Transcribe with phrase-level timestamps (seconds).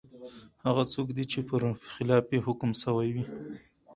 [0.65, 1.61] هغه څوک دی چي پر
[1.93, 3.23] خلاف یې حکم سوی وي؟